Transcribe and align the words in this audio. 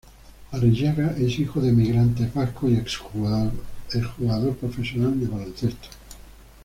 Arrillaga 0.51 1.15
es 1.19 1.37
hijo 1.37 1.61
de 1.61 1.69
emigrantes 1.69 2.33
vascos 2.33 2.71
y 2.71 2.75
ex-jugador 2.77 4.55
profesional 4.59 5.19
de 5.19 5.27
baloncesto. 5.27 5.89